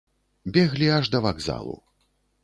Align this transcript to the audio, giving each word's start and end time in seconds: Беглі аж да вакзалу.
Беглі 0.55 0.87
аж 0.95 1.11
да 1.15 1.21
вакзалу. 1.25 1.75